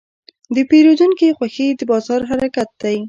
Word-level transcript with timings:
د 0.55 0.57
پیرودونکي 0.69 1.27
خوښي 1.37 1.67
د 1.79 1.81
بازار 1.89 2.21
حرکت 2.29 2.69
دی. 2.81 2.97